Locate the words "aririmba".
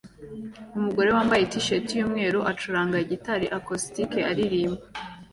4.29-4.81